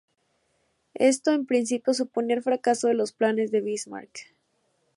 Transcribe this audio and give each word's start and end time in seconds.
Esto, 0.95 1.31
en 1.31 1.45
principio, 1.45 1.93
suponía 1.93 2.35
el 2.35 2.41
fracaso 2.41 2.87
de 2.87 2.95
los 2.95 3.11
planes 3.13 3.51
de 3.51 3.61
Bismarck. 3.61 4.33